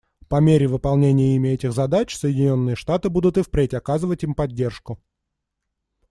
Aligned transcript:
По 0.29 0.41
мере 0.41 0.67
выполнения 0.67 1.35
ими 1.35 1.49
этих 1.49 1.73
задач 1.73 2.15
Соединенные 2.17 2.75
Штаты 2.75 3.09
будут 3.11 3.37
и 3.37 3.43
впредь 3.43 3.75
оказывать 3.75 4.23
им 4.23 4.33
поддержку. 4.33 4.99